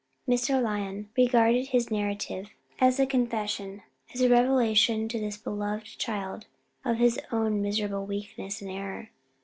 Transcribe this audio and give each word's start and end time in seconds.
Mr. 0.27 0.59
Lyon 0.59 1.11
regarded 1.15 1.67
his 1.67 1.91
narrative 1.91 2.49
as 2.79 2.99
a 2.99 3.05
confession 3.05 3.83
as 4.15 4.21
a 4.21 4.29
revelation 4.29 5.07
to 5.07 5.19
this 5.19 5.37
beloved 5.37 5.99
child 5.99 6.47
of 6.83 6.97
his 6.97 7.19
own 7.31 7.61
miserable 7.61 8.03
weakness 8.07 8.63
and 8.63 8.71
error. 8.71 9.11